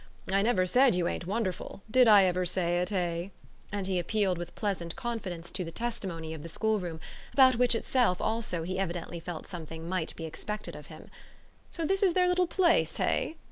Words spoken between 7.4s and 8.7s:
which itself also